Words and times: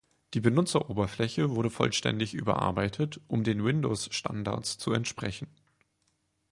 Die 0.33 0.41
Benutzeroberfläche 0.41 1.51
wurde 1.51 1.69
vollständig 1.69 2.33
überarbeitet, 2.33 3.19
um 3.27 3.43
den 3.43 3.63
Windows-Standards 3.63 4.79
zu 4.79 4.93
entsprechen. 4.93 5.47